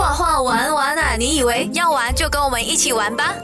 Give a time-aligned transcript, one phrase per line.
[0.00, 1.14] 画画玩玩啊！
[1.14, 3.34] 你以为要玩就跟我们一起玩吧？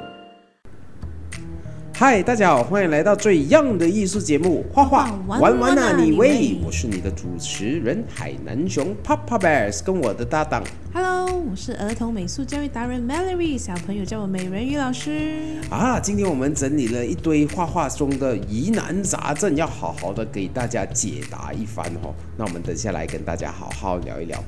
[1.93, 6.31] 嗨，大家好，欢迎来到最 young 的艺术节目《画画玩玩啊你喂》，
[6.65, 10.65] 我是你的主持人海南熊 Papa Bears，跟我的搭档。
[10.95, 15.61] Hello，我是儿童美术教育达人 Mallory，小朋友叫我美人鱼老师。
[15.69, 22.15] 啊，今天我们整理了一堆画画中的疑难杂症，要好好的给大家解答一番哦。
[22.35, 24.43] 那我们等下来跟大家好好聊一聊。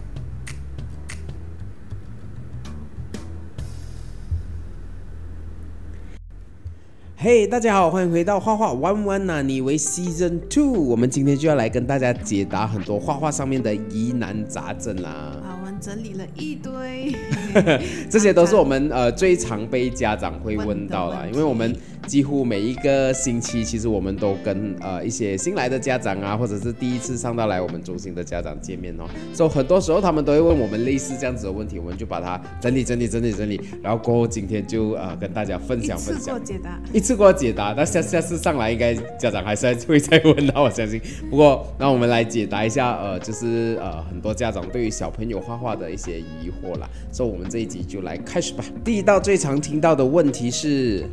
[7.20, 10.70] 嘿、大家好，欢迎回到画画玩玩哪里为 Season Two。
[10.70, 15.10] 我们今天就要来跟大家解答很多画画上面的疑难杂症啦。
[15.10, 17.12] 啊，我们整理了一堆，
[18.08, 21.74] 这些都是我们呃最常被家长会 问到啦，因为我们
[22.08, 36.44] 几乎每一个星期，其实我们都跟呃一些新来的家长啊，或者是第一次上到来我们中心的家长见面哦，所以很多时候他们都会问我们类似这样子的问题，我们就把它整理整理整理整理，然后过后今天就呃跟大家分享分享分享过。
[36.44, 36.80] 解答。
[36.94, 40.98] 一次过解答，那下下次上来应该家长还是会再问到，我相信。
[41.28, 46.88] 不过，那我们来解答一下，呃，就是呃很多家长对于小朋友画画的一些疑惑啦。
[47.12, 48.64] 所以，我们这一集就来开始吧。
[48.82, 51.04] 第一道最常听到的问题是，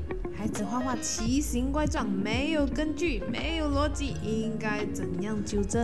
[0.46, 5.82] 孩子画画奇形怪状，没有根据，没有逻辑，应该怎样纠正？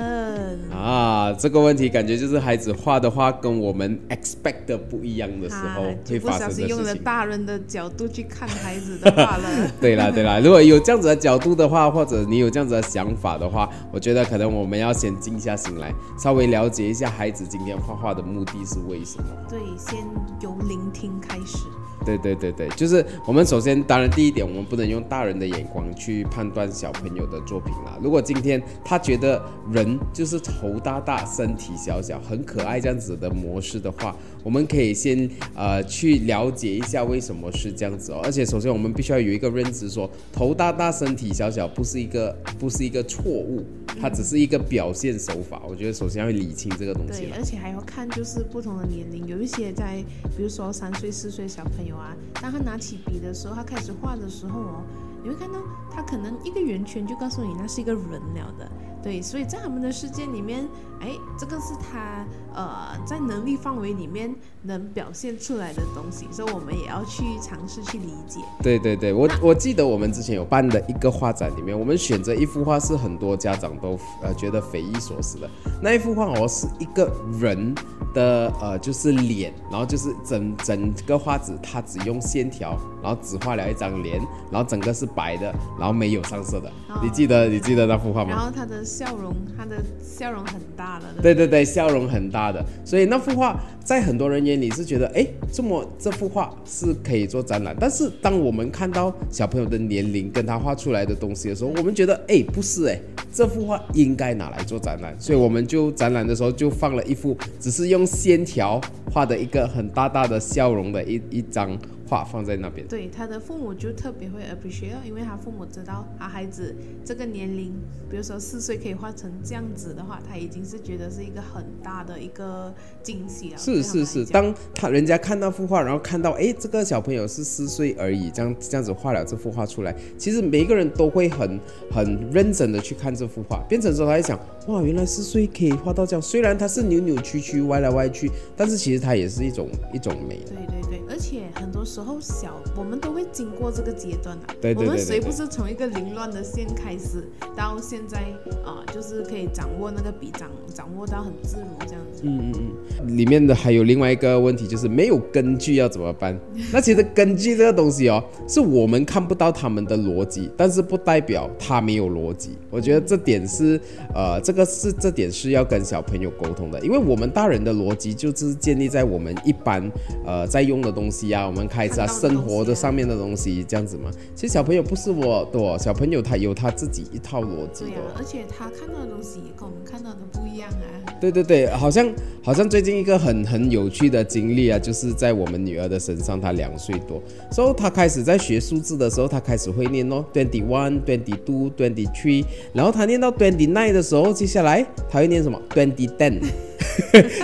[0.69, 6.93] 啊，这个问题感觉就是孩子画的画跟我们 expect 的不一样的时候会发生的小心用了。
[6.93, 9.49] 大人的角度去看孩子的画了。
[9.81, 19.25] 对啦对啦，如果有这样子的角度的话，或者你有这样子的想法的话，我觉得可能我们要先静下心来，稍微了解一下孩子今天画画的目的是为什么。
[19.49, 20.05] 对，先
[20.39, 21.65] 由聆听开始。
[22.03, 27.97] 对对对对，就是我们首先，当然第一点，我我们不能用大人的眼光去判断小朋友的作品啦。
[28.03, 38.21] 如果今天他觉得人就是头大大、身体小小、很可爱这样子的模式的话，我们可以先呃去了解一下为什么是这样子哦。
[38.23, 43.63] 而且首先我们必须要有一个认知说，头大大、身体小小不是一个不是一个错误，
[43.99, 45.61] 它只是一个表现手法。
[45.67, 50.03] 我觉得首先要理清这个东西对，而且还要看就是不同的年龄，有一些在
[50.35, 54.83] 比如说三岁、四岁小朋友啊，当他拿起笔的时候，他开始画的时候哦，
[55.23, 55.59] 你会看到
[55.93, 58.69] 他可能一个圆圈就告诉你那是一个人了的。
[59.03, 60.67] 对，所以在他们的世界里面，
[60.99, 62.23] 哎，这个是他
[62.53, 64.31] 呃在能力范围里面
[64.61, 68.39] 能表现出来的东西，所以我们也要去尝试去理解。
[68.61, 75.49] 对对对，我我记得我们之前有办的一个画展里面，我们选择一幅画是很多家长都呃觉得匪夷所思的。
[75.81, 77.73] 那一幅画哦是一个人
[78.13, 84.21] 的呃就是脸，然后就是整整个画纸它只用线条，然后只画了一张脸，
[84.51, 86.69] 然后整个是白的，然后没有上色的。
[86.89, 88.29] 哦你记得你记得那幅画吗？
[88.29, 91.05] 然后他的笑容，他的笑容很大了。
[91.21, 97.75] 对对对，笑容很大的，所以那幅画在很多人眼里是觉得，哎，这么这幅画是可以做展览。
[97.79, 102.99] 但是当我们看到小朋友的年龄跟他画出来的东西的时候，我们觉得，哎，不是哎，
[103.33, 105.15] 这幅画应该拿来做展览。
[105.19, 108.79] 所以我们就展览的时候就放了一幅只是用线条
[109.11, 111.75] 画的一个很大大的笑容的一一张
[112.11, 112.85] 画放在那边。
[112.89, 117.71] 对他的父母就特别会 appreciate，因为他父母知道他孩子这个年龄，
[118.09, 123.57] 比如说四岁可以画成这样子的话，他已经是觉得是一个很大的一个惊喜了。
[123.57, 131.57] 是是是，当他人家看那幅画，然后看到哎，这个小朋友是四岁而已，这样这样子画了这幅画出来，其实每一个人都会很
[131.89, 140.35] 很认真的去看这幅画，变成说他在想，哇，原来四岁可以画到这样，虽然它是扭扭曲曲、歪来歪去，但是其实它也是一种一种美。
[140.39, 140.80] 对对对，
[141.11, 144.43] 而且很多时候小我们都会经过这个阶段啊。
[144.61, 148.19] 对对对我们谁不是从一个凌乱的线开始，到现在
[148.63, 152.21] 啊、就是可以掌握那个笔掌，掌握到很自如这样子。
[152.23, 152.53] 嗯嗯
[153.01, 156.39] 嗯，里面的还有另外一个问题，就是没有根据要怎么办？
[156.71, 162.51] 那其实根据这个东西哦，是我们看不到他们的逻辑，但是不代表他没有逻辑。
[162.69, 163.79] 我觉得这点是
[164.13, 169.91] 呃，这个是这点是要跟小朋友沟通的，因为我们大人的逻辑就是建立在我们一般
[170.25, 174.11] 呃在用的东西啊，我们开始啊、看到的东西啊生活的上面的东西这样子嘛。
[174.35, 181.15] 其实小朋友不是我的哦，小朋友他有他自己一套逻辑的而且他看到的东西也跟我们看到的不一样啊。
[181.21, 182.11] 对对对，好像
[182.43, 187.21] 好像最近一个很很有趣的经历啊，就是在我们女儿的身上，她两岁多，
[187.51, 192.43] 所以她开始在学数字的时候，她开始会念哦，twenty one, twenty two, twenty three，
[192.73, 196.41] 然后她念到 twenty nine 的时候，接下来她会念什么 twenty ten。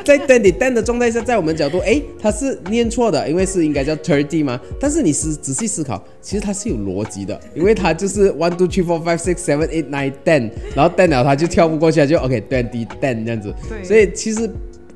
[0.03, 4.59] 在 twenty ten 的状态下，在我们角度，诶，他是念错的，因为是应该叫 thirty 嘛。
[4.79, 13.25] 但是你思仔细思考，其实它是有逻辑的，因为它就是 one two three four five six seven eight nine ten，然后 ten 了它就跳不过去了，就 OK twenty ten
[13.25, 13.53] 这样子。
[13.69, 14.49] 对所以其实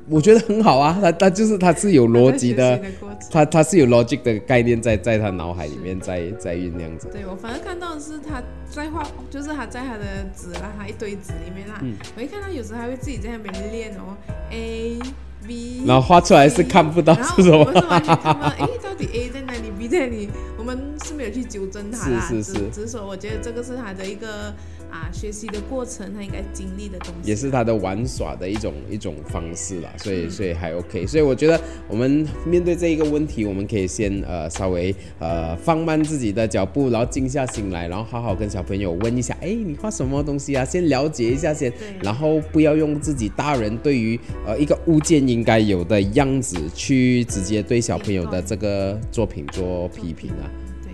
[0.08, 2.86] 我觉得很好啊，他他就是他是有逻辑的他。
[3.30, 7.08] 他他是有 logic 的概念在在他脑海里面在在酝酿着。
[7.08, 10.04] 对我反正看到的是他在画，就是他在他的
[10.36, 14.16] 纸啦，他一堆纸里面啦，嗯我一看到有时候还会自己在那边练哦
[14.50, 14.98] ，A
[15.46, 20.28] B，然后画出来是看不到是什么我们是完全看不到，底 A 在哪里，B 在哪里？
[20.58, 24.52] 我们是没有去纠正他啦，是是是只只是说我觉得这个是他的一个
[24.92, 31.58] 啊学习的过程，他应该经历的东西，也是他的玩耍的一种一种方式啦，所嗯以所以还 OK，所以我觉得
[31.88, 40.62] 我们面对这一个问题，我们可以先呃稍微呃放慢自己的脚步，然后静下心来，然后好好跟小朋友问一下，哎，你画什么东西啊？
[40.62, 41.72] 先了解一下先，
[42.02, 50.44] 然后不要用自己大人对于呃一个物件应该有的样子去直接对小朋友的这个作品做批评啊。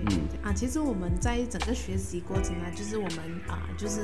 [0.06, 3.18] 嗯啊，其实我们在整个学习过程啊，就是我们
[3.48, 4.00] 啊，就是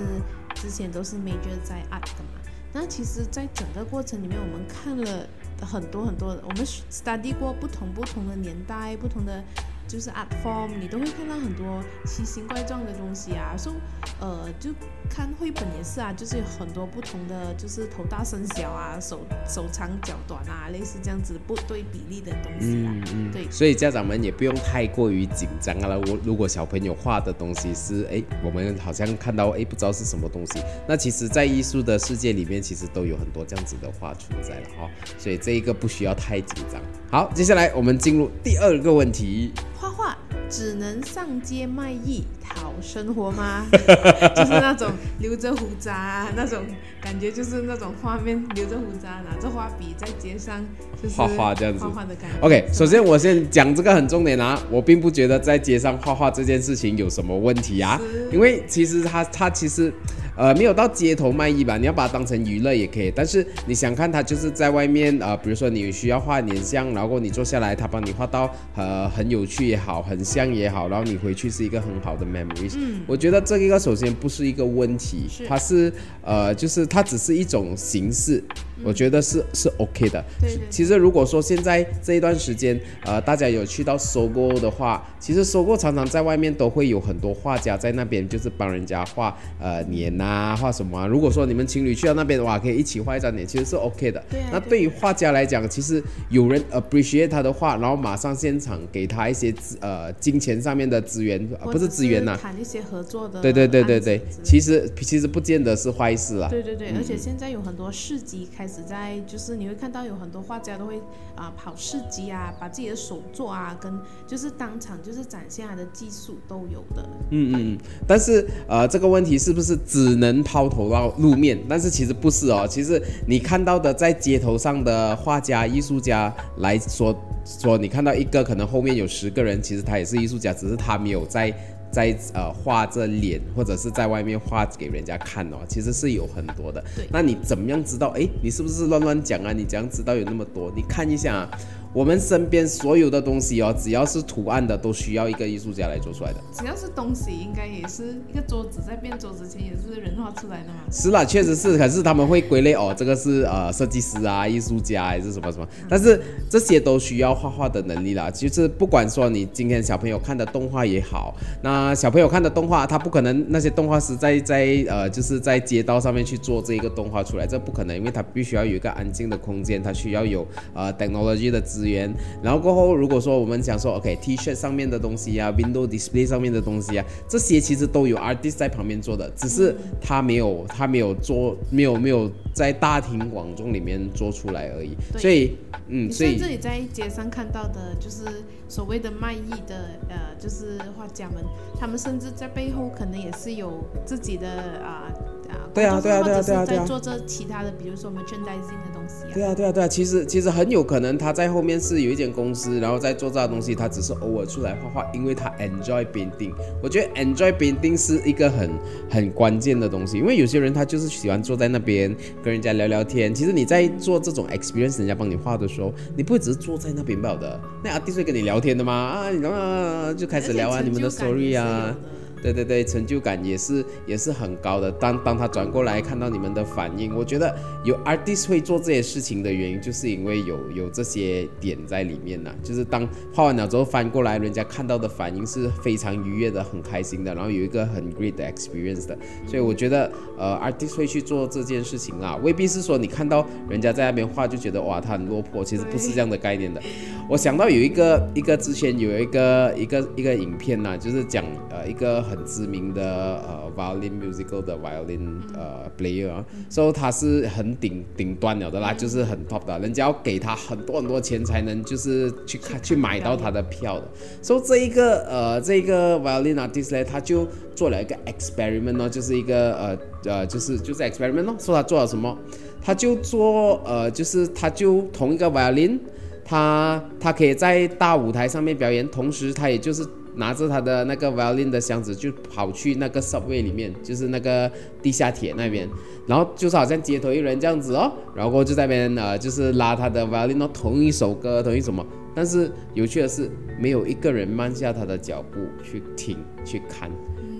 [0.54, 2.40] 之前都是 major 在 art 的嘛。
[2.72, 5.28] 那其实，在整个过程里面，我们看了
[5.60, 9.44] 很多很多，我们 study 过不同不同的年代，不同的
[9.86, 13.54] 就是 art form，你都会看到很多奇形怪状的东西啊。
[13.56, 13.76] 所以，
[14.20, 14.70] 呃，就
[15.08, 22.92] 看绘本也是啊，就是有很多不同的，就是头大身小啊，手手长脚短啊，类似这样子不对比例的东西啊。
[22.92, 25.98] 嗯嗯，对所以家长们也不用太过于紧张啊了。
[26.00, 36.80] 我如果小朋友画的东西是哎，我们好像看到哎不知道是什么东西，那其实在艺术的世界里面，其实都有很多这样子的画存在了哈、所以这一个不需要太紧张。
[37.10, 39.52] 好，接下来我们进入第二个问题。
[39.84, 40.16] 画画
[40.48, 43.66] 只能上街卖艺讨生活吗？
[44.34, 46.62] 就是那种留着胡渣、啊、那种
[47.02, 50.64] 感觉，就是那种画面，留着胡渣，拿着画笔在街上
[51.02, 52.46] 就是画画这样子画画的感觉。
[52.46, 58.00] OK，首先我先讲这个很重点啊，我并不觉得在街上画画这件事情有什么问题啊，
[58.32, 59.92] 因为其实他他其实
[60.36, 75.46] 呃没有到街头卖艺吧，你要把它当成娱乐也可以，但是你想看它就是在外面呃，比如说你需要画脸像，然后你坐下来，他帮你画到呃很有趣也好，很像也好，然后你回去是一个很好的 memories，、嗯我觉得这一个首先不是一个问题，是。
[75.46, 75.92] 它是
[76.22, 78.42] 呃就是它只是一种形式，
[78.82, 91.06] 我觉得是是 OK 的，对其实如果说现在这一段时间，呃，大家有去到收购的话，其实收购常常在外面都会有很多画家在那边，就是帮人家画呃脸啊，画什么啊。
[91.06, 94.22] 如果说你们情侣去到那边的话，可以一起画一张脸，其实是 OK 的。
[94.30, 106.48] 对那对于画家来讲，其实有人 appreciate 他的画，然后马上现场给他一些资呃金钱上面的资源，呃、不是资源呐、谈一些合作的对对对对对其实其实不见得是坏事啦。
[106.48, 110.98] 对对对，而且现在有很多市集开开始在，就是你会看到有很多画家都会
[111.36, 113.92] 啊、跑市集啊，把自己的手作啊跟
[114.26, 117.06] 就是当场就是展现他的技术都有的。
[117.30, 117.78] 嗯嗯嗯，
[118.08, 121.62] 但是呃，这个问题是不是只能抛头到露面？
[121.68, 127.14] 但是其实不是哦，其实你看到的在街头上的画家、艺术家来说
[127.44, 131.54] 说，你看到一个可能后面有十个人，其实他也是艺术家，只是他没有在。
[131.94, 136.82] 在呃画着脸，或者是在外面画给人家看哦，其实是有很多的。
[137.12, 138.08] 那你怎么样知道？
[138.16, 139.52] 哎，你是不是乱乱讲啊？
[139.52, 140.72] 你怎样知道有那么多？
[140.74, 141.50] 你看一下啊，
[141.94, 146.40] 我们身边所有的东西哦，只要是图案的，都需要一个艺术家来做出来的。
[146.52, 150.80] 只要是东西，应该也是一个桌子在变桌子前也是人画出来的嘛。
[150.90, 156.20] 是啦，确实是，可是他们会归类哦，这个是呃设计师啊、艺术家还是什么什么，但是
[156.50, 158.28] 这些都需要画画的能力啦。
[158.28, 161.32] 就是不管说你今天小朋友看的动画也好，
[161.62, 172.12] 那小朋友看的动画，他不可能那些动画师在在呃就是在街道上面去做这一个动画出来，这不可能，因为他必须要有一个安静的空间，他需要有呃 technology 的资源，
[172.42, 185.56] 然后过后如果说我们讲说 OK T 恤上面的东西啊，window display 上面的东西啊，这些其实都有 artist 在旁边做的，只是他没有他没有做没有没有在大庭广众里面做出来而已，所以
[185.88, 188.24] 嗯，所以这里在街上看到的，就是
[188.68, 191.42] 所谓的卖艺的，呃，就是画家们，
[191.78, 194.48] 他们甚至在背后可能也是有自己的
[194.82, 195.12] 啊
[195.54, 199.30] 啊，对啊对啊对啊对啊对啊在做这其他的，比如说 merchandising 的东西啊。
[199.32, 206.52] 对啊，对啊，对啊，其实其实很有可能他在后面是有一间公司，然后在做这东西，他只是偶尔出来画画，因为他 enjoy painting。
[206.82, 208.70] 我觉得 enjoy painting 是一个很
[209.08, 213.34] 很关键的东西，因为有些人他就是喜欢坐在那边跟人家聊聊天。
[213.34, 221.96] 其实你在做这种 experience，人家帮你画的时候，你不会只是坐在那边不了的，那 artist 会跟你聊天的嘛啊，你啊就开始聊啊你们的 story 啊。
[222.44, 224.92] 对对对，成就感也是也是很高的。
[224.92, 232.54] 当当他转过来看到你们的反应，我觉得有 artist 会做这些事情的原因，就是因为有有这些点在里面呐。
[232.62, 239.16] 就是当画完了之后翻过来，人家看到的反应是非常愉悦的、很开心的，然后有一个很 great 的 experience 的。
[239.46, 246.78] 所以我觉得，呃，artist 会去做这件事情啊，未必是说你看到人家在那边画就觉得哇他很落魄，其实不是这样的概念的。
[247.26, 253.02] 我想到有一个一个之前有一个一个一个影片呐，就是讲呃一个很知名的
[253.46, 264.08] 呃 violin musical 的 violin 呃 player 啊，所以他是很顶顶端了的啦，就是很 top 的，人家要给他很多很多钱才能就是去看去买到他的票的。
[264.42, 272.36] 所以这一个呃这个 violin artist 呢，他就做了一个 experiment 哦，就是一个呃呃就是就是 experiment 哦，说他做了什么，
[272.82, 275.98] 他就做呃就是他就同一个 violin。
[276.46, 284.70] 他他可以在大舞台上面表演，同时他也就是拿着他的那个 violin 的箱子，就跑去那个 subway 里面，就是那个
[285.02, 285.88] 地下铁那边，
[286.26, 297.10] 然后就是好像街头艺人这样子哦，然后就在那边呃就是拉他的 violin，同一首歌，同一什么，但是有趣的是，没有一个人慢下他的脚步去听去看，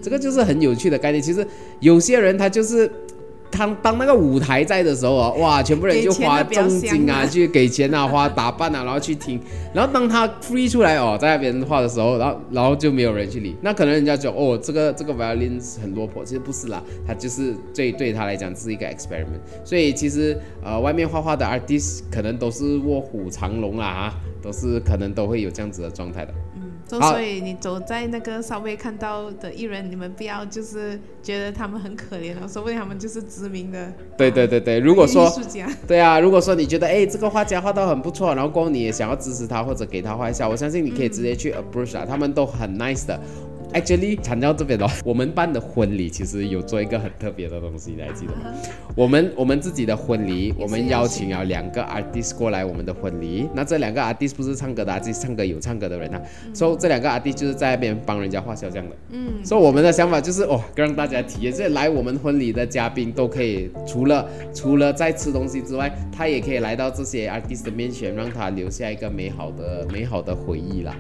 [0.03, 1.23] 这个就是很有趣的概念。
[1.23, 1.47] 其实
[1.81, 2.91] 有些人他就是。
[3.57, 9.41] 当当那个舞台在的时候啊，哇，全部人就花重金啊，去给钱啊，花打扮啊，然后去听。
[9.73, 13.57] 然后当他 free 出来哦，在那边画的时候，然后然后就没有人去理。
[13.63, 19.41] 那可能人家就哦，这个这个 violin 很落魄，其实不是啦，他就是对对他来讲是一个 experiment。
[19.65, 26.35] 所以其实呃，外面画画的 artist 可能都是卧虎藏龙啦啊，都是可能都会有这样子的状态的。
[27.01, 33.93] 所以你走在那个稍微看到的艺人，你们不要就是觉得他们很可怜了，说不定他们就是知名的。
[34.17, 35.31] 对对对对，如果说
[35.87, 43.19] 对啊，如果说你觉得哎这个画家画到很不错，然后过后你也想要支持他或者给他画一下，我相信你可以直接去 approach 啊，他们都很 nice 的。
[43.75, 48.55] Actually，谈到这边的话， 我们办的婚礼其实有做一个很特别的东西，你还记得吗？
[48.95, 53.49] 我们我们自己的婚礼，我们邀请了两个 artist 过来我们的婚礼。
[53.53, 56.23] 那这两个 artist 不是唱歌的，这是唱歌有唱歌的人啊。
[56.53, 58.97] 所以这两个 artist 就是在那边帮人家画肖像的。
[59.11, 59.45] 嗯。
[59.45, 70.95] 所以我们的想法就是哦，让大家体验，这来我们婚礼的嘉宾都可以，除了除了在吃东西之外，他也可以来到这些 artist 的面前，让他留下一个美好的美好的回忆啦。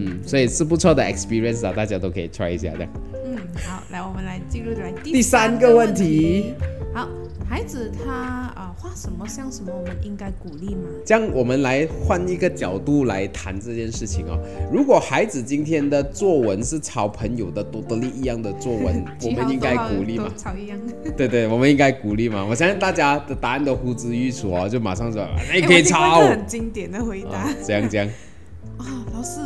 [0.00, 2.88] 嗯，所以是不错的 experience 啊，大家都可以 try 一下的。
[3.24, 6.54] 嗯，好，来我们来进入来第三个问题。
[6.94, 7.06] 好，
[7.48, 10.88] 孩子他啊画什么像什么，我们应该鼓励吗？
[11.04, 14.38] 这样我们来换一个角度来谈这件事情哦。
[14.72, 20.32] 如果孩子今天的作文是抄朋友的多多利一样的作文， 我们应该鼓励吗？
[20.36, 20.78] 抄一样。
[21.16, 22.44] 对对，我们应该鼓励吗？
[22.48, 26.20] 我相信大家的答案都呼之欲出哦，就马上说，你可以抄。
[26.20, 27.52] 很经典的回答。
[27.62, 28.08] 这样这样。
[28.78, 29.40] 啊，老师。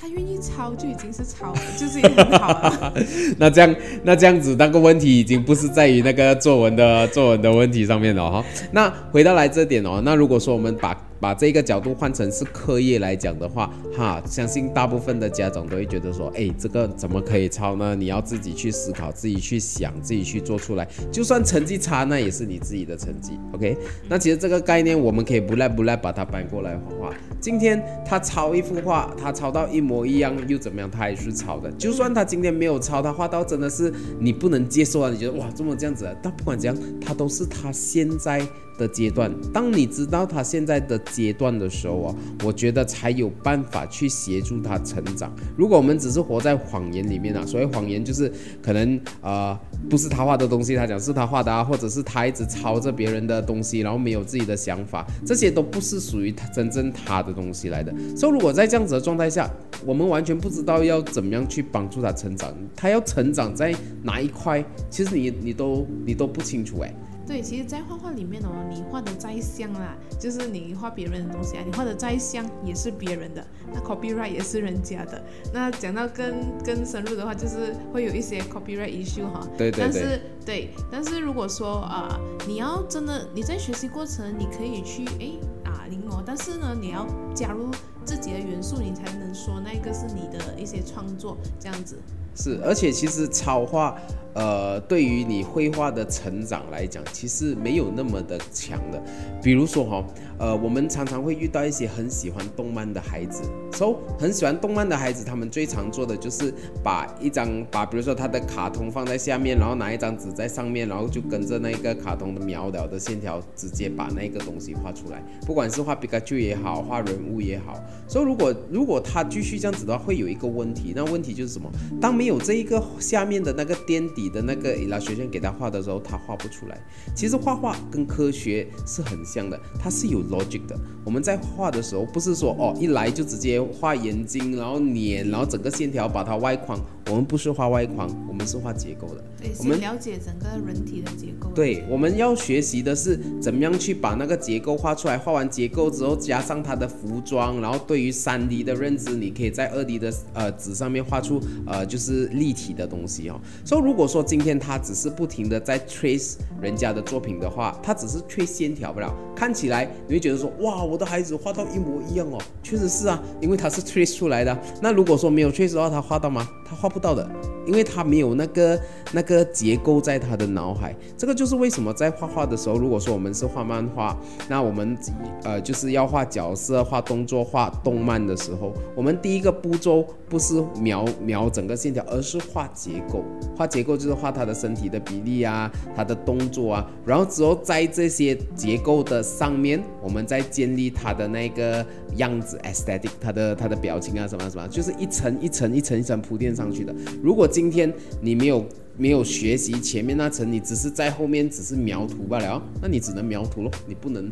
[0.00, 2.94] 他愿意抄就已经是抄，就是很好了。
[3.36, 3.74] 那这样，
[4.04, 8.44] 那这样子，那个问题已经不是在于那个作文的作文的问题上面了哈。
[8.70, 17.94] 那回到来这点哦，那如果说我们把把这个角度换成是课业来讲的话，哈，相信大部分的家长都会觉得说，哎，这个怎么可以抄呢？
[17.94, 20.86] 你要自己去思考，自己去想，自己去做出来。
[21.10, 23.38] 就算成绩差，那也是你自己的成绩。
[23.52, 23.76] OK，
[24.08, 27.14] 那其实这个概念我们可以不赖不赖把它搬过来画画。
[27.40, 30.90] 今天他抄一幅画，他抄到一模一样又怎么样？
[30.90, 31.70] 他还是抄的。
[31.72, 35.10] 就算他今天没有抄，他画到真的是你不能接受啊！
[35.10, 36.08] 你觉得哇，这么这样子？
[36.22, 38.46] 但不管怎样，他都是他现在。
[38.78, 45.30] 的阶段，当你知道他现在的阶段的时候啊，我觉得才有办法去协助他成长。
[45.56, 48.32] 如果我们只是活在谎言里面啊，所谓谎言就是
[48.62, 49.58] 可能呃
[49.90, 57.92] 不是他画的东西，他讲是他画的啊，或者是他一直抄着别人的东西，然后没有自己的想法，这些都不是属于他真正他的东西来的。
[58.16, 59.50] 所以如果在这样子的状态下，
[59.84, 66.94] 我们完全不知道要怎么样去帮助他成长，他要成长在哪一块，其实你你都你都不清楚哎。
[67.28, 75.22] 对，其实，在画画里面哦，你画的再像啦，就是你画别人的东西啊，你画的再像也是别人的，那 copyright 也是人家的。
[75.52, 79.46] 那讲到更更深入的话，就是会有一些 copyright issue 哈。
[79.58, 79.78] 对对对。
[79.78, 87.70] 但是对，但是如果说啊，你要真的你在学习过程，你可以去哎啊临摹，但是呢，你要加入
[88.06, 91.98] 自己的元素，你才能说那个是你的一些创作这样子。
[92.38, 93.96] 是，而且其实超画。
[94.34, 99.02] 呃，对于你绘画的成长来讲，其实没有那么的强的。
[99.42, 100.04] 比如说哈，
[100.38, 103.42] 呃，我们常常会遇到一些很喜欢动漫的孩子
[103.72, 106.54] ，so 很喜欢动漫的孩子，他们最常做的就是
[106.84, 115.20] 把一张把，比如说他的卡通放在下面，然后拿一张纸在上面，然后就跟着那个卡通的描了的线条，直接把那个东西画出来。
[115.46, 117.74] 不管是画皮卡丘也好，画人物也好，
[118.06, 121.68] 所以如果如果他继续这样子的话，会有一个问题，那问题就是什么？
[122.00, 126.78] 当没有这一个下面的那个垫底的那个 illustration 给他画的时候，他画不出来。
[127.14, 130.78] 其实画画跟科学是很像的，它是有 logic 的。
[131.04, 136.78] 我们在画的时候，不是说哦一来就直接画眼睛，然后脸，然后整个线条把它外框。
[137.08, 139.22] 我们不是画外框，我们是画结构的。
[139.40, 141.48] 对，我们了解整个人体的结构。
[141.54, 145.16] 对，我们要学习的是怎么样去把那个结构画出来。
[145.16, 153.40] 画完结构之后，加上它的服装，然后对于三 D 的认知，你可以在二 D 的呃纸上面画出呃就是立体的东西哦。
[153.64, 162.38] 所以如果说今天他只是不停的在 trace 人家的作品的话，他只是 trace 线条不了，看起来你会觉得说哇，我的孩子画到一模一样哦。
[162.62, 164.56] 确实是啊，因为他是 trace 出来的。
[164.82, 166.48] 那如果说没有 trace 的话，他画到吗？
[166.68, 167.28] 他画不到的，
[167.66, 168.80] 因为他没有那个
[169.12, 170.94] 那个结构在他的脑海。
[171.16, 174.16] 这个就是为什么在画画的时候，如果说我们是画漫画，
[174.48, 174.96] 那我们
[175.44, 183.24] 呃就是要画角色、画动作、画动漫的时候，我们第一个步骤不是描描整个线条，而是画结构。
[183.56, 191.84] 画结构就是画他的身体的比例啊，他的动作啊，然后之后在这些结构的上面，我们再建立他的那个
[192.16, 196.87] 样子 aesthetic，他的他的表情啊什么什么，就是一层一层一层一层铺垫上去。
[197.22, 198.66] 如果今天你没有
[198.96, 204.30] 没有学习前面那层，你只是在后面只是描图罢了，那你只能描图咯，你不能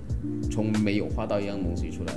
[0.51, 2.15] 从没有画到一样东西出来。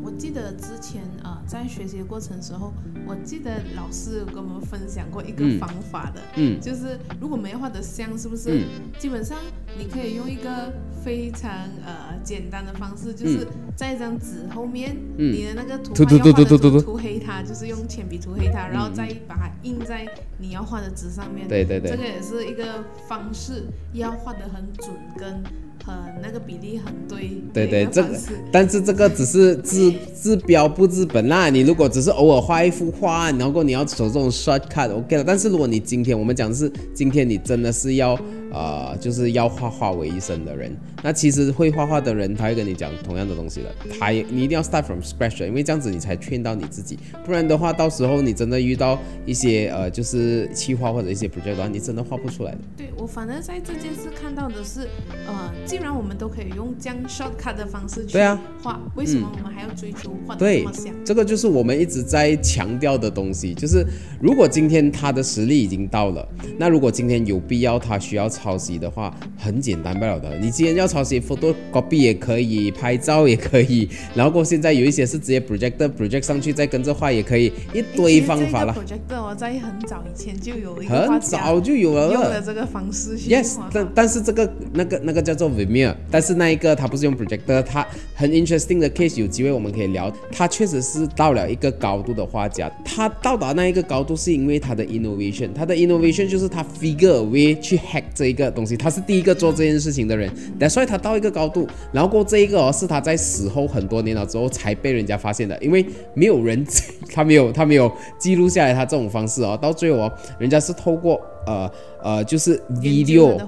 [0.00, 2.72] 嗯，我记得之前呃在学习的过程时候，
[3.06, 5.58] 我记得老师有跟我们分享过一个嗯。
[5.58, 6.60] 方法的，嗯。
[6.60, 8.50] 就是如果没有画的像，是不是？
[8.50, 8.64] 嗯。
[8.98, 9.38] 基本上
[9.78, 10.72] 你可以用一个
[11.04, 11.50] 非常
[11.84, 15.32] 呃简单的方式，就是在一张纸后面，嗯。
[15.32, 20.06] 你的那个图画要画的涂涂黑它，就是用铅笔涂黑它，然后再把它印在
[20.38, 21.46] 你要画的纸上面。
[21.48, 21.90] 对对对。
[21.90, 25.42] 这个也是一个方式，要画的很准，跟
[25.84, 28.08] 很那个比例很对对对，这个。
[28.52, 31.48] 但是这个只是治治标不治本啦。
[31.50, 35.24] 你如果只是偶尔画一幅画，然后你要走这种 shortcut，OK 了。
[35.24, 38.18] 但是如果你今天我们讲的是今天你真的是要
[38.52, 52.58] 呃，就是要画画为一生的人，那其实会画画的人他会跟你讲同样的东西的，他也你一定要 start from scratch，因为这样子你才劝到你自己，不然的话到时候你真的遇到一些呃就是企划或者一些 project 的话，你真的画不出来的。
[52.76, 54.88] 对我反正在这件事看到的是，
[55.26, 63.86] 呃，既然我们都可以用这样 shortcut 的方式去对啊画，为什么我们还要追求画的这对么像？，这个就是我们一直在强调的东西，就是
[64.20, 66.26] 如果今天他的实力已经到了，
[66.58, 70.36] 那如果今天有必要他需要抄袭的话，很简单不了的。
[70.38, 90.12] 你今天要抄袭 photocopy 也可以，拍照也可以，然后过现在有一些是直接 projector project 上去再跟着画也可以，一堆方法啦，project 我在很早以前就有一个很早就有了用了这个方式去 Yes，但但是这个那个那个叫做 Vimeo，但是那一个他不是用 projector，他很 interesting 的 case，有机会我们可以聊。
[90.32, 100.30] 他确实是到了一个高度的画家，他到达那一个高度是因为他的 innovation，他的 innovation 就是他 figure a way 去 hack 这一个东西，他是第一个做这件事情的人，
[100.68, 106.64] 所以他到一个高度，然后过这一个哦是他在死后很多年了之后才被人家发现的，因为没有人
[107.12, 111.70] 他没有他没有记录下来他这种方式哦，到最后哦，人家是透过呃
[112.02, 113.40] 呃就是 video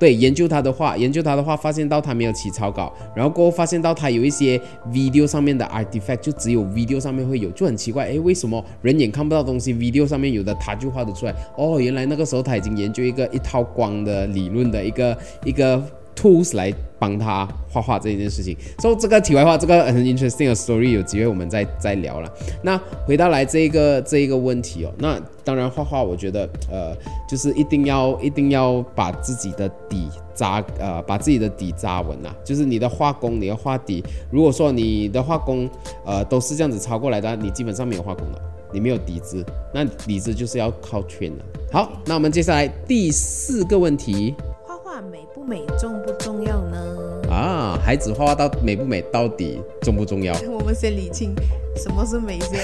[0.00, 4.58] 对，研究他的话，研究他的话，发现到他没有起草稿，然后过后发现到他有一些
[4.90, 11.34] video 上面的 artifact，就只有 video 上面会有，就很奇怪，诶，为什么人眼看不到东西，video 上面有的他就画得出来？
[11.54, 15.78] 哦，原来那个时候他已经研究一个一套光的理论的一个一个
[16.20, 18.56] tools 来帮他画画这件事情。
[18.78, 22.30] 所以这个题外话，这个很 interesting 的 story，有机会我们再再聊了。
[22.62, 26.94] 那回到来这一个这一个问题哦，那当然画画，我觉得呃，
[27.28, 35.68] 就是一定要一定要把自己的底扎呃，把自己的底扎稳啊，就是你的画工，你的画底，如果说你的画工
[36.04, 38.40] 呃都是这样子抄过来的，你基本上没有画工的。
[38.72, 41.44] 你没有底子，那底子就是要靠圈的。
[41.72, 44.32] 好，那我们接下来第四个问题
[45.02, 47.20] 美不美，重不重要呢？
[47.30, 50.34] 啊，孩子画画到美不美，到底重不重要？
[50.50, 51.34] 我们先理清
[51.76, 52.60] 什么是美先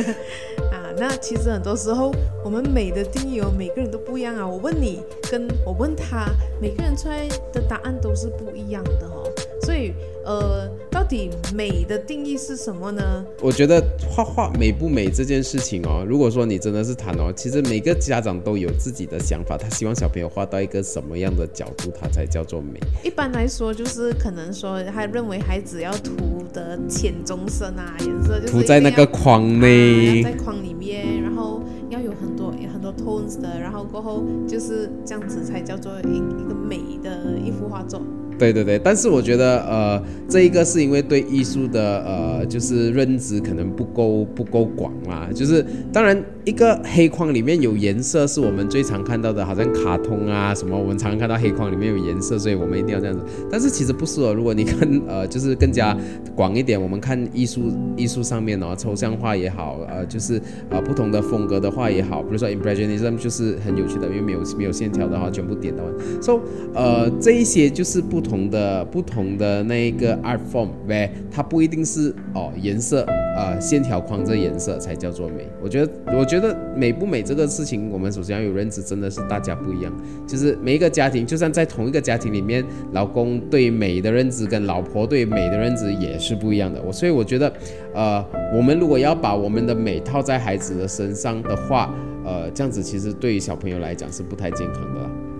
[0.72, 0.92] 啊。
[0.96, 2.12] 那其实很多时候，
[2.44, 4.46] 我们美的定义哦，每个人都不一样啊。
[4.46, 6.26] 我问你，跟我问他，
[6.60, 9.31] 每个人出来的答案都是不一样的哦。
[9.64, 9.92] 所以，
[10.24, 13.24] 呃，到底美的定义是什么呢？
[13.40, 22.80] 我觉得画画美不美这件事情哦，如果说你真的是谈哦，其实每个家长都有自己的想法，他希望小朋友画到一个什么样的角度，他才叫做美。
[23.04, 38.02] 一般来说，就是可能说，他认为孩子要涂的浅棕色啊，颜色就是涂在那个框啊，内要在框里面，然后要有很多有很多 tones 的，然后过后就是这样子才叫做一一个美的一幅画作。
[38.38, 45.28] 对对对，但是我觉得呃，这一个是因为对艺术的呃，就是认知可能不够不够广啦。
[45.32, 53.24] 就是当然，一个黑框里面有颜色是我们最常看到的，好像卡通啊什么，我们常常看到黑框里面有颜色，所以我们一定要这样子。
[53.50, 55.96] 但是其实不是哦，如果你看呃，就是更加
[56.34, 60.40] 广一点，我们看艺术艺术上面哦，抽象画也好，呃，就是
[60.70, 65.92] 呃不同的风格的画也好，比如说 Impressionism 就是很有趣的，因为没有没有线条的话，全部点到完。
[66.22, 66.40] So
[66.74, 73.04] 呃，这一些就是不不同的不同的那一个 art form，呗，它不一定是哦颜色，
[73.36, 75.48] 呃线条框这颜色才叫做美。
[75.60, 79.92] 我觉得我觉得美不美这个事情，我们首先要有认知，真的是大家不一样。
[80.24, 86.80] 就是每一个家庭，就算在同一个家庭里面，老公对美的认知跟老婆对美的认知也是不一样的。
[86.80, 87.52] 我所以我觉得，
[87.92, 91.92] 呃，我们如果要把我们的美套在孩子的身上的话，
[92.24, 95.31] 呃，这样子其实对于小朋友来讲是不太健康的。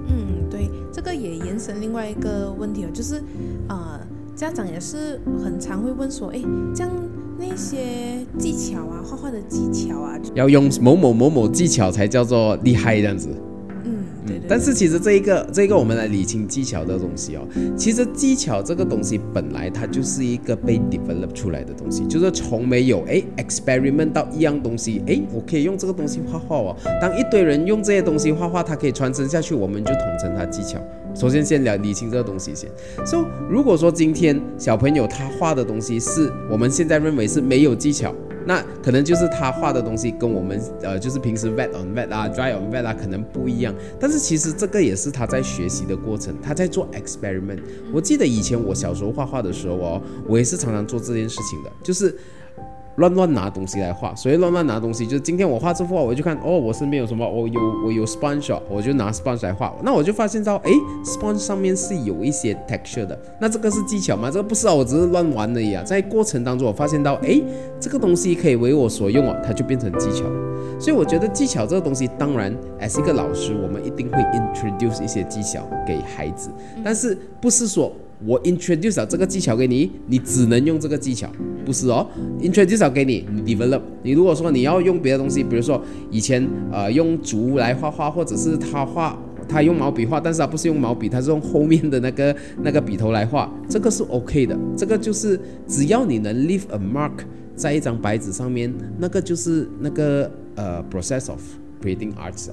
[1.05, 3.21] 这个也延伸另外一个问题哦，就是，
[3.69, 3.99] 呃，
[4.37, 6.41] 家长也是很常会问说，哎，
[6.75, 6.91] 这样
[7.37, 13.29] 那些技巧啊，画画的技巧啊，要用某某某某技巧才叫做厉害这样子。
[14.49, 26.77] 但是其实这一个这一个我们来理清技巧的东西哦，其实技巧这个东西本来它就是一个被 develop 出来的东西，就是从没有哎 experiment 到一样东西，哎，我可以用这个东西画画哦。
[27.01, 30.79] 当一堆人用这些东西画画，它可以传承下去，我们就统称它技巧。
[31.15, 32.71] 首先先聊理清这个东西先。
[33.05, 38.15] So 如果说今天小朋友他画的东西是我们现在认为是没有技巧。
[38.47, 43.75] 那可能就是他画的东西跟我们呃，就是平时 wet on wet 啊，dry on wet 啊，可能不一样。
[44.01, 47.61] 但是其实这个也是他在学习的过程，他在做 experiment。
[47.93, 52.17] 我记得以前我小时候画画的时候哦，我也是常常做这件事情的，就是。
[52.97, 60.71] 乱乱拿东西来画，所以乱乱拿东西就是今天我画这幅画，我就看哦，我身边有什么，我有我有 sponge，我就拿 sponge 来画，那我就发现到，哎
[61.05, 64.31] ，sponge 上面是有一些 texture 的，那这个是技巧吗？
[64.31, 65.83] 这个不是啊，我只是乱玩而已啊。
[65.83, 67.41] 在过程当中，我发现到，哎，
[67.81, 70.25] 这个东西可以为我所用哦，它就变成技巧。
[70.79, 76.51] 所以我觉得技巧这个东西，当然，as 一个老师，我们一定会 introduce 一些技巧给孩子，
[76.85, 77.93] 但是不是说。
[78.25, 81.29] 我 introduce 这个技巧给你，你只能用这个技巧，
[81.65, 82.07] 不是哦。
[82.41, 83.81] introduce 给你，你 develop。
[84.03, 94.57] 你如果说你要用别的东西，比如说以前呃用竹来画画，或者是他画他用毛笔画，但是他不是用毛笔，他是用后面的那个那个笔头来画，这个是 OK 的。
[94.77, 97.13] 这个就是只要你能 leave a mark
[97.57, 101.41] 在一张白纸上面，那个就是那个呃 process of
[101.83, 102.49] creating arts。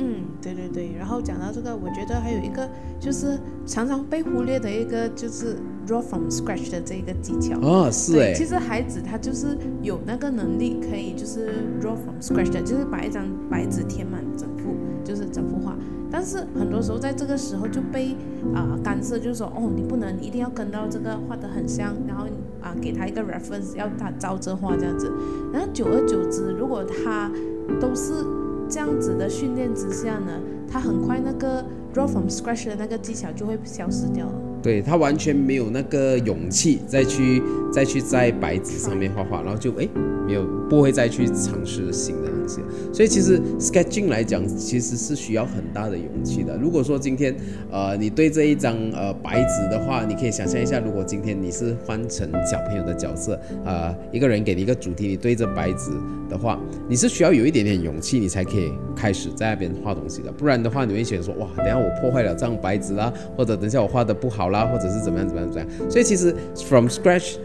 [0.00, 2.68] 嗯，对对对，然后讲到这个，我觉得还有一个
[3.00, 5.56] 就是常常被忽略的一个就是
[5.86, 11.48] draw from scratch 的这个技巧哦，是哎，其实孩子他就是有那个能力可以就是
[11.80, 15.76] draw from scratch 的，就是把一张白纸填满整幅，就是整幅画。
[16.10, 18.16] 但是很多时候在这个时候就被
[18.54, 22.24] 啊干涉，就是说哦，你不能一定要跟到这个画的很像，然后
[22.62, 25.12] 啊给他一个 reference，要他照着画这样子。
[25.52, 27.30] 然后久而久之，如果他
[27.78, 28.24] 都是
[28.68, 34.47] 这样子的训练之下呢，他很快那个 draw from scratch 的那个技巧就会消失掉了。
[34.62, 37.42] 对他完全没有那个勇气再去
[37.72, 39.88] 再去在白纸上面画画，然后就哎
[40.26, 42.60] 没有不会再去尝试新的东西。
[42.92, 46.56] 所以其实 sketching 来讲，其实是需要很大的勇气的。
[46.56, 47.34] 如果说今天，
[47.70, 55.90] 呃，你对这一张呃白纸的话，你可以想象一下，如果今天你是换成小朋友的角色，呃，一个人给你一个主题，你对着白纸
[56.28, 60.32] 的话，你是需要有一点点勇气，你才可以开始在那边画东西的。
[60.32, 65.90] 不然的话，你会想说，哇，等下我破坏了这张白纸啦，或者等下我画的不好啦，或者是怎么样怎么样怎么样。
[65.90, 66.34] 所以其实
[66.66, 67.36] from scratch，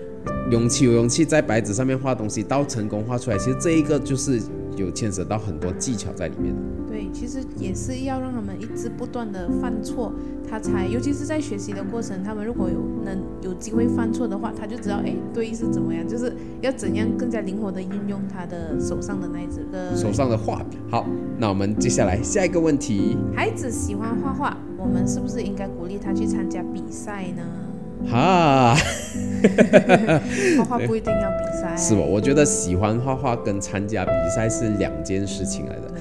[0.51, 4.41] 勇气有勇气在白纸上面画东西，到成功画出来，其实这一个就是。
[4.77, 6.53] 有牵扯到很多技巧在里面
[6.87, 10.11] 对，其实也是要让他们一直不断的犯错，
[10.47, 16.31] 他才，尤其是在学习的过程，他们如果有能有机会犯错的话，他就知道，哎，对是怎么样，就是
[16.61, 20.77] 要怎样更加灵活的运用他的手上的那一支的手上的画笔。
[20.91, 21.07] 好，
[21.39, 27.43] 那我们接下来下一个问题，孩子喜欢画画，我们是不是应该鼓励他去参加比赛呢？
[28.09, 28.75] 哈，
[30.57, 32.01] 画画不一定要比赛， 是吧？
[32.01, 35.92] 我觉得喜欢画画跟参加比赛是两件事情来的，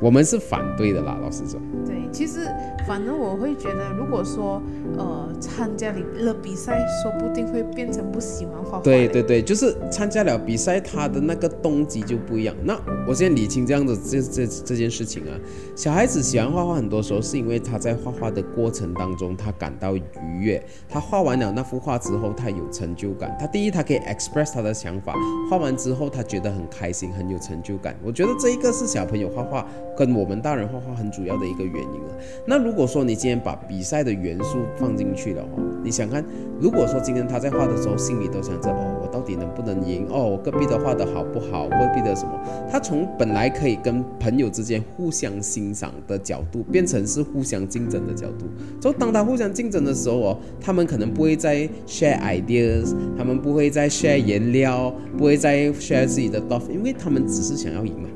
[0.00, 1.60] 我们是反对的啦，老实说。
[1.84, 2.48] 对，其实。
[2.88, 4.60] 反正我会觉得，如果说
[4.98, 8.80] 呃参加了比赛，说不定会变成不喜欢画画。
[8.82, 12.56] 对对对，就是参加了比赛，他的那个动机就不一样。
[12.64, 15.38] 那我先理清这样子这这这件事情啊，
[15.76, 20.02] 小孩子喜欢画画，很多时候是因为他在画画的过程当中，他感到愉
[20.40, 20.60] 悦。
[20.88, 23.36] 他画完了那幅画之后，他有成就感。
[23.38, 25.14] 他第一，他可以 express 他的想法。
[25.48, 27.94] 画完之后，他觉得很开心，很有成就感。
[28.02, 29.68] 我觉得这一个是小朋友画画
[30.00, 32.00] 跟我们大人画画很主要的一个原因。
[32.00, 32.08] 了。
[32.46, 36.24] 那如果说你今天把比赛的元素放进去了哦，你想看，
[36.58, 40.06] 如果说今天他在画的时候心里都想着哦，我到底能不能赢？
[40.08, 41.68] 哦，我隔壁的画的好不好？
[41.68, 42.32] 隔壁的什么？
[42.70, 48.46] 他从本来可以跟朋友之间互相欣赏的角度，变成是互相竞争的角度。
[48.80, 58.08] 就当他互相竞争的时候哦，他们可能不会再 share ideas，他们不会再 share 颜料，不会再 share 自己的 d o f 因为他们只是想要赢嘛。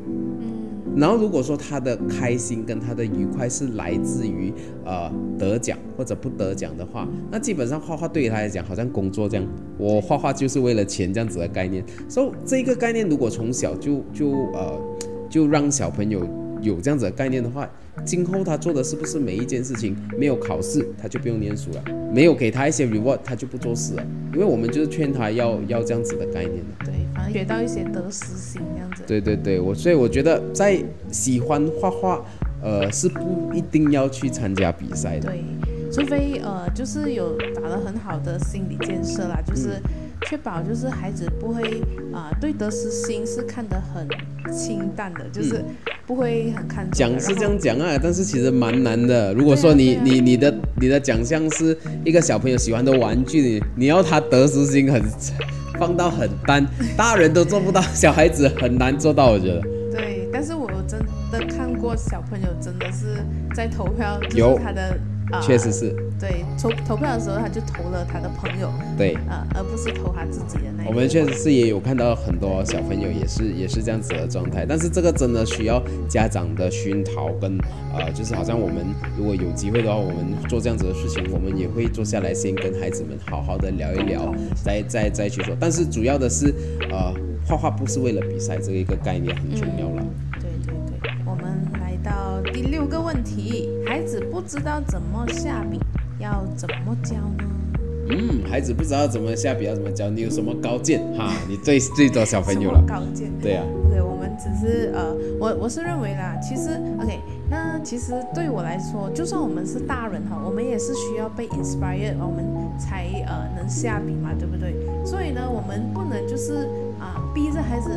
[0.97, 4.53] 然后如果说他的开心跟他的愉快是来自于
[4.85, 9.47] 呃得奖或者不得奖的话，那基本上画画对于他来讲好像工作这样，
[9.79, 11.85] 我画画就是为了钱这样子的概念。
[12.09, 14.81] 所以这个概念如果从小就就呃
[15.29, 16.27] 就让小朋友
[16.65, 17.69] 有这样子的概念的话，
[18.05, 26.87] 今后他做的是不是每一件事情没有考试他就不用念书了，没有给他一些 reward 他就不做事了，因为我们就是劝他要要这样子的概念的。
[26.87, 29.03] 对，反正学到一些得失心这样子。
[29.07, 32.25] 对对对，我所以我觉得在喜欢画画，
[32.63, 35.29] 呃，是不一定要去参加比赛的。
[35.29, 35.45] 对，
[35.93, 39.81] 除非呃，就是有打了很好的心理建设啦，就是
[40.23, 44.09] 确保就是孩子不会啊、对得失心是看得很
[44.53, 45.65] 清淡的，就是
[46.07, 46.97] 不会很看重的。
[46.97, 49.35] 讲是这样讲啊，但是其实蛮难的。
[49.35, 55.03] 如果说你、你你的你的奖项是一个小朋友喜欢的玩具，你你要他得失心很
[55.79, 56.65] 放到很淡，
[56.97, 59.61] 大人都做不到，小孩子很难做到，我觉得。
[59.91, 61.01] 对，但是我真
[61.33, 63.17] 的看过小朋友真的是
[63.55, 69.15] 在投票，就有是他的啊，确实是对投投票的时候他就投了他的朋友，对。
[69.29, 70.91] 呃，而不是投他自己的那个。
[70.91, 77.59] 我们确实是也有看到很多小朋友也是也是这样子的状态，但是这个真的需要家长的熏陶跟
[77.95, 78.85] 呃，就是好像我们
[79.19, 85.57] 如果有机会的话，我们做这样子的事情，我们也会坐下来先跟孩子们好好的聊一聊再再再去做。
[85.59, 86.55] 但是主要的是
[86.91, 87.13] 呃，
[87.47, 90.07] 画画不是为了比赛这一个概念很重要了。
[92.53, 95.81] 第六个问题，孩子不知道怎么下笔，
[96.19, 97.45] 要怎么教呢？
[98.11, 101.33] 嗯，孩子不知道怎么下笔要怎么教，你有什么高见哈？
[101.49, 103.31] 你最最多小朋友了，高见？
[103.41, 107.19] 对啊，对，我们只是呃，我我是认为啦，其实 OK，
[107.51, 112.45] 那其实对我来说，就算我们是大人哈，我们也是需要被 inspired，我们
[112.79, 114.75] 才呃能下笔嘛，对不对？
[115.05, 116.69] 所以呢，我们不能就是
[117.01, 117.91] 啊、逼着孩子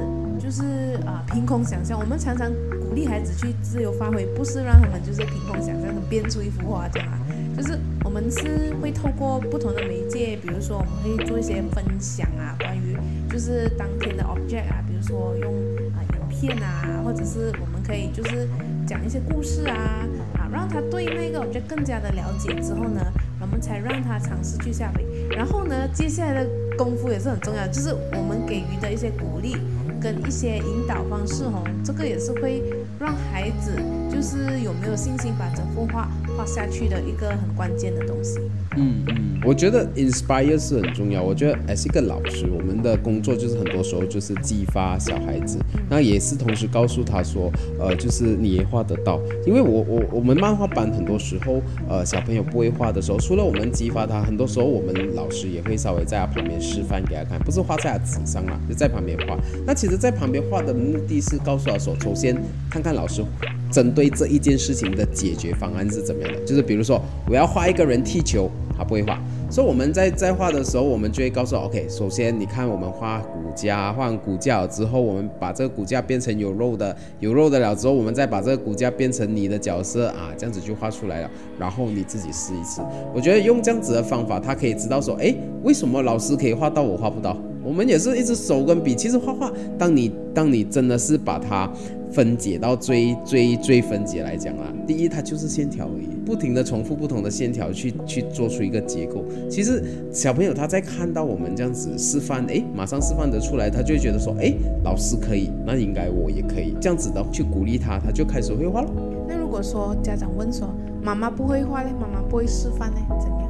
[0.48, 0.64] 就是
[1.06, 7.20] 啊、凭空想象，我们常常鼓励孩子去自由发挥，不是让他们就是凭空想象的编出一幅画这样啊。
[7.58, 12.96] 就是我们是会透过不同的媒介，比如说我们会做一些分享啊，关于
[13.30, 15.54] 就是当天的 object 啊，比如说用
[15.92, 18.48] 啊、影片啊，或者是我们可以就是
[18.88, 20.08] 讲一些故事啊
[20.40, 23.02] 啊，让他对那个就更加的了解之后呢，
[23.42, 25.04] 我们才让他尝试去下笔。
[25.36, 29.58] 然后呢，接下来的功夫也是很重要，就是我们给予的一些鼓励
[30.00, 32.64] 跟一些引导方式哦，这个也是会
[33.00, 33.72] 让孩子
[34.10, 38.40] 就是有没有信心把整幅画画下去的一个很关键的东西。
[38.76, 41.24] 嗯嗯，我觉得 inspire 是很重要。
[41.24, 45.58] 我觉得 as 一个老师，我们的工作就是很多时候就是激发小孩子，
[45.90, 49.20] 那也是同时告诉他说，呃，就是你也画得到。
[49.48, 59.36] 因为我我我们漫画班很多时候，呃，小朋友不会画的时候，除了我们激发他，很多时候我们老师也会稍微在他旁边示范给他看，不是画在他纸上啦，就在旁边画。
[59.66, 62.38] 那其实，在旁边画的目的是告诉他说，首先
[62.70, 63.24] 看看老师
[63.72, 82.82] 针对这一件事情的解决方案是怎么样的，就是比如说我要画一个人踢球，他不会画，所以我们在在画的时候，我们就会告诉 OK，首先你看我们画骨架，画完骨架之后，我们把这个骨架变成有肉的，有肉的了之后，我们再把这个骨架变成你的角色啊，这样子就画出来了，然后你自己试一次。
[83.14, 87.36] 我觉得用这样子的方法，他可以知道说，诶，为什么老师可以画到我画不到？
[87.64, 91.70] 我们也是一只手跟笔，其实画画，当你当你真的是把它
[92.12, 99.24] 分解到最最最分解来讲啦，第一它就是线条而已，不停的重复不同的线条去去做出一个结构。
[99.50, 108.90] 其实小朋友他在看到我们这样子示范，诶，马上示范得出来，他就会觉得说，诶，老师可以，那应该我也可以，这样子的去鼓励他，他就开始会画了。
[109.28, 113.48] 那如果说家长问说妈妈不会画嘞，妈妈不会示范嘞，怎样？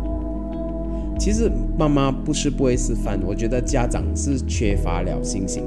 [1.20, 5.64] 其实妈妈不是不会示范，我觉得家长是缺乏了信心，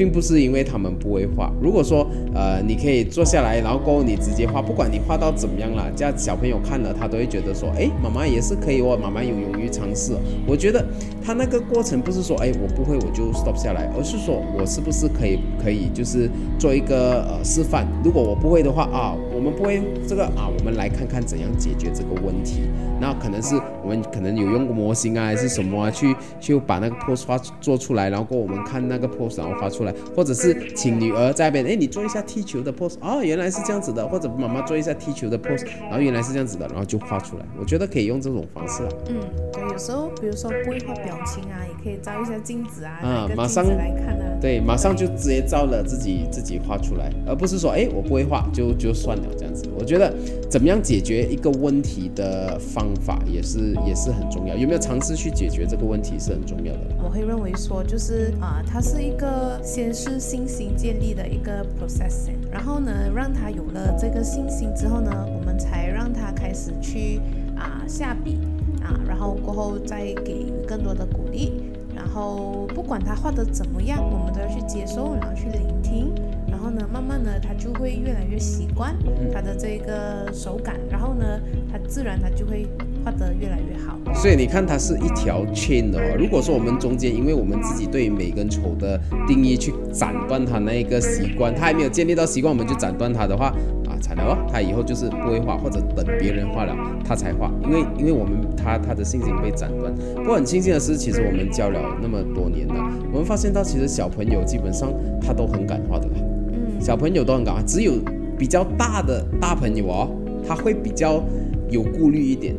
[0.00, 1.52] 并不是因为他们不会画。
[1.60, 10.14] 如果说呃你可以坐下来，然后过后你直接画，不管你画到怎么样啦，这样小朋友看了他都会觉得说，哎，妈妈也是可以哦，妈妈有勇于尝试。
[10.46, 10.82] 我觉得
[11.22, 17.86] 他那个过程不是说，哎，我不会我就 stop 下来，而是说我是不是可以可以就是做一个呃示范。
[18.02, 22.62] 如果我不会的话啊，我们不会这个啊，我们来看看怎样解决这个问题。
[22.98, 29.89] 那可能是我们可能有用过模型啊，还是什么啊，去去把那个 pose 画做出来，然后我们看那个 pose，然后画出来。
[29.90, 37.44] 来，或者是请女儿在那边，哎，你做一下踢球的 pose，哦，原来是这样子的，或者妈妈做一下踢球的 pose，然后原来是这样子的，然后就画出来。
[37.58, 38.88] 我觉得可以用这种方式啊。
[39.08, 39.16] 嗯，
[39.52, 44.38] 对，有时候比如说不会画表情啊，也可以照一下镜子啊，啊马上来看啊。
[44.40, 49.64] 对，马上就直接照了自己自己画出来，而不是说，哎，我不会画就就算了这样子。
[49.78, 50.12] 我觉得
[50.48, 56.80] 怎么样解决一个问题的方法也是也是很重要，有没有尝试去解决这个问题是很重要的。
[57.02, 67.18] 我会认为说，就是啊、它是一个先是信心建立的一个 processing，然后呢，让他有了这个信心之后呢，我们才让他开始去
[67.56, 68.38] 啊、下笔
[68.82, 71.62] 啊，然后过后再给予更多的鼓励，
[71.96, 76.12] 然后不管他画的怎么样，我们都要去接受，然后去聆听，
[76.46, 78.94] 然后呢，慢慢的他就会越来越习惯
[79.32, 81.40] 他的这个手感，然后呢，
[81.72, 82.66] 他自然他就会
[83.04, 83.96] 画得越来越好。
[84.14, 86.16] 所以你看，它是一条 chain 的哦。
[86.18, 93.46] 如果说我们中间，因为我们自己对美跟丑的定义去斩断它那一个习惯，它还没有建立到习惯，我们就斩断它的话，
[93.86, 99.94] 啊，惨了哦，他以后就是不会画，或者等别人画了他才画，因为因为我们他他的信心被斩断。
[100.16, 102.74] 不过很庆幸的是，其实我们教了那么多年了，
[103.12, 106.14] 我们发现到其实小朋友基本上他都很敢画的啦。
[106.52, 106.80] 嗯。
[106.80, 107.92] 小朋友都很敢画，只有
[108.36, 110.10] 比较大的大朋友哦，
[110.46, 111.22] 他会比较
[111.70, 112.54] 有顾虑一点。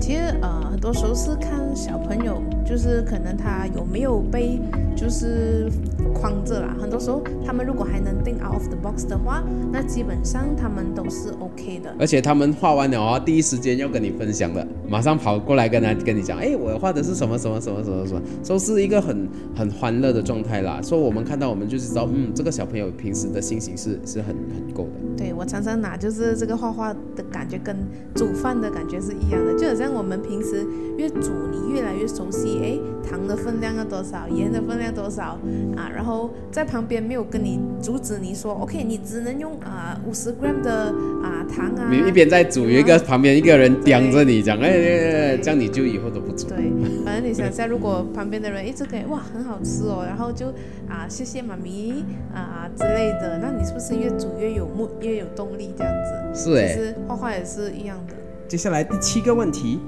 [0.00, 4.60] 其实呃，很多时候是看小朋友，就是可能他有没有被
[4.94, 5.70] 就是
[6.14, 6.76] 框着啦。
[6.80, 11.94] 很多时候他们如果还能 think out of the box 的话，那基本上他们都是 OK 的。
[11.98, 20.80] 而且他们画完了啊，第一时间要跟你分享的，马上跑过来跟他跟你讲，哎，我画的是什么什么什么什么什么，都是一个很很欢乐的状态啦。
[20.82, 25.06] 所以我们看到我们就是知道，嗯，这个小朋友平时的心情是是很很够的。
[25.16, 27.76] 对我常常拿就是这个画画的感觉跟
[28.14, 30.66] 煮饭的感觉是一样的，就好像我们平时
[30.98, 35.38] 越煮，你越来越熟悉，哎，糖的分量要多少，盐的分量多少
[35.76, 46.48] 啊，然后在旁边没有跟你阻止你说，OK，你只能用啊五十 gram 的啊糖啊，你一边在煮，有一个旁边一个人盯着你讲，哎对，这样你就以后都不煮。
[46.48, 46.56] 对，
[47.04, 50.48] 反正你想下，如果旁边的人一直给哇很好吃哦，然后就
[50.88, 55.92] 啊谢谢妈咪啊之类的，那你是不是越煮越有目越有动力这样
[56.34, 56.44] 子？
[56.50, 58.14] 是哎其实画画也是一样的。
[58.48, 59.80] 接下来第七个问题，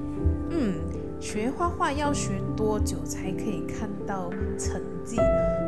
[0.49, 0.73] 嗯，
[1.19, 4.81] 学画画要学多久才可以看到成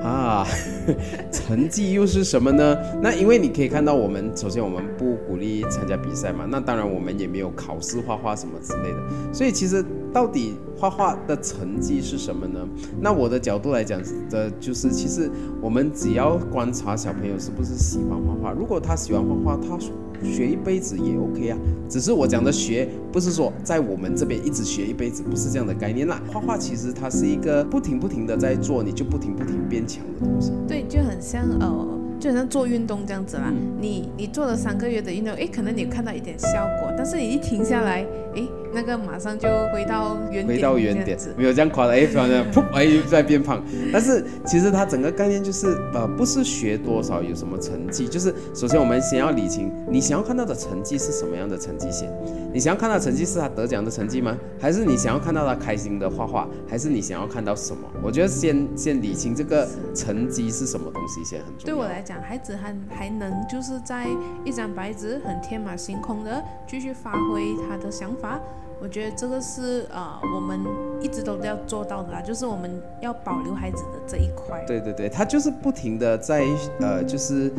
[0.03, 0.45] 啊，
[1.31, 2.77] 成绩又是什么呢？
[3.01, 12.59] 那因为你可以看到，我们首先我们不鼓励参加比赛嘛，那当然我们也没有考试画画什么之类的，所以其实到底画画的成绩是什么呢？
[12.99, 15.29] 那我的角度来讲的就是，其实
[15.61, 19.77] 我们只要观察小朋友是不是喜欢画画，如果他喜欢画画，他
[20.23, 21.57] 学一辈子也 OK 啊。
[21.89, 26.21] 只是我讲的学，不是说在我们这边一直学一辈子，不是这样的概念啦。
[26.31, 30.51] 画画其实它是一个不停不停的在做，你就不停不停变强的东西。
[30.67, 33.45] 对，就很像呃，就很像做运动这样子啦。
[33.47, 43.63] 嗯你你做了三个月的运动，诶，可能你看到一点效果，但是你一停下来，诶，那个马上就回到原点，回到原点没有这样夸的，哎， 突然间噗，哎，又在变胖。
[43.91, 52.09] 但是其实它整个概念就是，呃，不是学多少有什么成绩，就是首先我们先要理清，你想要看到的成绩是什么样的成绩先？
[52.53, 54.37] 你想要看到的成绩是他得奖的成绩吗？
[54.59, 56.47] 还是你想要看到他开心的画画？
[56.67, 57.87] 还是你想要看到什么？
[58.03, 61.65] 我觉得先先理清这个成绩是什么东西先很重要。
[61.65, 64.07] 对我来讲，孩子还还能就是在
[64.43, 68.39] 一张白纸很天马行空的继续发挥他的想法，
[68.81, 70.59] 我觉得这个是呃我们
[70.99, 74.63] 一直都要做到的啦，就是我们要保留孩子的这一块。
[74.65, 76.47] 对对对，他就是不停的在
[76.79, 77.51] 呃，就是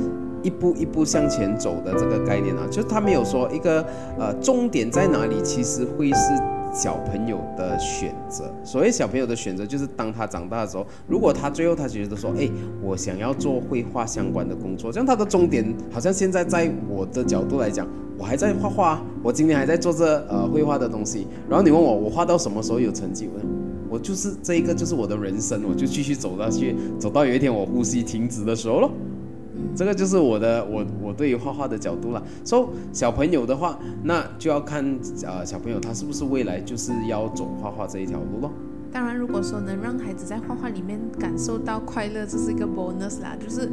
[0.42, 3.86] 一步一步向前走的这个概念啊，就是他没有说一个
[4.18, 6.42] 呃终点在哪里，其实会是
[6.74, 8.52] 小朋友的选择。
[8.64, 12.50] 所谓小朋友的选择，就是当他长大的时候，如果他最后他觉得说，哎，
[12.82, 17.86] 我想要做绘画相关的工作，这样他的终点好像现在在我的角度来讲，
[18.22, 21.26] 我还在画画，我今天还在做这呃绘画的东西。
[21.50, 23.26] 然后你问我，我画到什么时候有成就？
[23.26, 28.92] 我我就是这一个就是我的人生，我就继续走下去，走到有一天我呼吸停止的时候咯。
[29.74, 32.22] 这个就是我的我我对于画画的角度了。
[32.44, 34.84] 所、以小朋友的话，那就要看
[35.24, 38.52] 呃小朋友他是不是未来就是要走画画这一条路咯。
[38.92, 43.36] 当然，如果说能让孩子在画画里面感受到快乐，这是一个 bonus 啦。
[43.40, 43.68] 就是，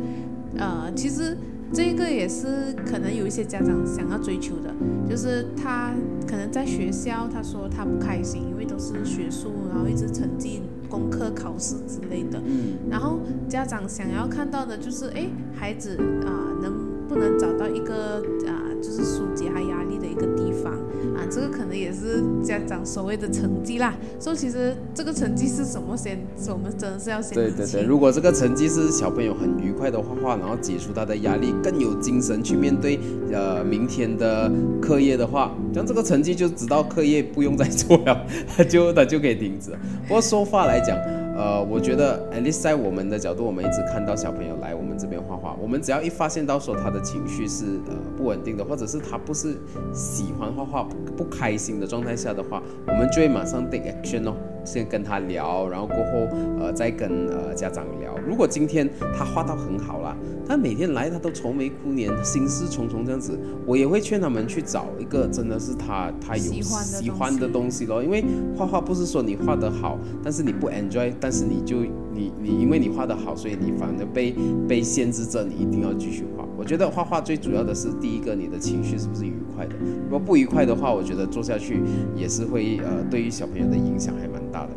[0.58, 1.38] 呃，其实
[1.72, 4.74] 这个也是可能有一些家长想要追求的，
[5.08, 5.92] 就是他
[6.28, 12.42] 可能在学校他说他不开心，因为都是学术，然后一直成绩、功课、考试之类的。
[12.46, 16.30] 嗯，然后家长想要看到的就是，哎，孩子啊、
[16.62, 20.72] 能不能找到一个啊，就是疏解他压力的一个地方
[21.16, 23.96] 啊，这个可能也是家长所谓的成绩啦。
[24.20, 26.20] 所以其实这个成绩是什么先，
[26.50, 33.00] 我们真的是要先对对对，如果这个成绩是小朋友很愉快的画画，然后解除他的压力，更有精神去面对
[33.32, 38.26] 呃明天的课业的话，像这个成绩就直到课业不用再做了，
[38.56, 39.72] 他 就他就可以停止。
[40.08, 40.96] 不过说话来讲。
[41.40, 49.58] 呃，我觉得，at least 在我们的角度，我们一直看到小朋友来我们这边画画，我们只要一发现到说他的情绪是呃不稳定的，或者是他不是
[49.94, 54.34] 喜欢画画、不不开心的状态下的话，我们就会马上 take action 哦。
[54.66, 56.28] 先跟他聊，然后过后，
[56.60, 58.14] 呃，再跟呃家长聊。
[58.18, 58.88] 如果今天
[59.18, 60.16] 他画到很好了，
[60.50, 68.04] 他每天来他都愁眉苦脸、心事重重这样子，我也会劝他们去找一个真的是他他有喜欢的东西咯。
[68.04, 68.26] 因为
[68.58, 74.34] 画画不是说你画得好，但是你不 enjoy，但是你就你你因为你画得好，所以你反而被
[74.68, 76.44] 被限制着，你一定要继续画。
[76.58, 79.76] 我觉得画画最主要的是第一个，你的情绪是不是愉快的？
[80.06, 81.80] 如果不愉快的话，我觉得做下去
[82.16, 84.72] 也是会呃，对于小朋友的影响还蛮大的。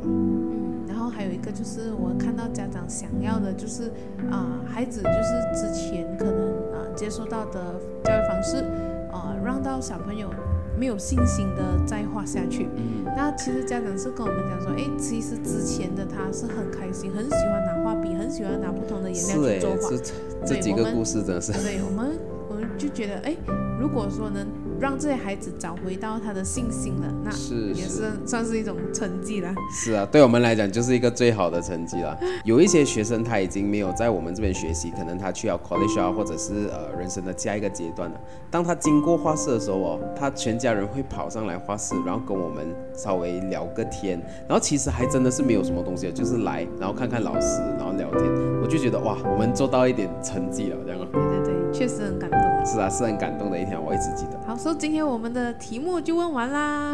[1.55, 3.91] 就是我看到家长想要的就是
[4.31, 7.75] 啊，孩子就是之前可能啊接受到的
[8.05, 8.65] 教育方式
[9.13, 10.29] 啊，让到小朋友。
[10.75, 12.67] 没有信心的再画下去。
[12.75, 19.91] 嗯，那其实家长是跟我们讲说，哎，其实之前的他是很开心，很喜欢拿画笔，很喜欢拿不同的颜料去作画。
[19.91, 20.03] 是
[20.45, 21.53] 这几个故事真的是。
[21.53, 23.37] 对我们，我们就觉得，哎，
[23.79, 24.45] 如果说能。
[24.83, 29.55] 让这些孩子找回到他的信心了，那是也是算是一种成绩了。
[29.73, 32.19] 是啊，对我们来讲就是一个最好的成绩了。
[32.45, 38.21] 有一些学生他已经没有在我们这边学习，可能他去了 college 啊，或者是呃人生的下一个阶段了。
[38.51, 48.25] 当他经过画室的时候哦，他全家人会跑上来画室，然后跟我们稍微聊个天，然后其实还真的是没有什么东西，就是来然后看看老师，然后聊天。
[48.61, 50.99] 我就觉得哇，我们做到一点成绩了，这样。
[51.13, 52.41] 对对对，确实很感动。
[52.65, 54.39] 是啊，是很感动的一天，我一直记得。
[54.47, 56.93] 好，所以今天我们的题目就问完啦。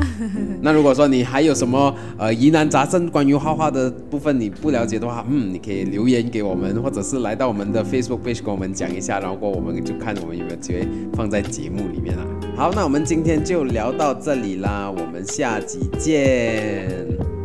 [0.63, 12.25] 那如果说你还有什么呃疑难杂症关于画画的部分你不了解的话， 嗯，你可以留言给我们，或者是来到我们的 Facebook page 跟我们讲一下，然后过我们就看我们有没有机会放在节目里面啦。
[12.57, 16.89] 好，那我们今天就聊到这里啦，我们下集见。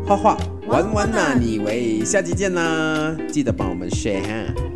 [0.06, 4.73] 画画玩玩呐，你以为下集见啦，记得帮我们 share 哈。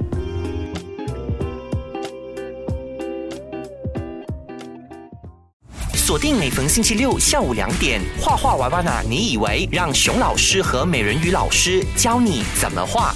[6.08, 8.90] 锁定每逢星期六下午两点，画画娃娃呢？
[9.10, 13.14] 你以为让熊老师和美人鱼老师教你怎么画？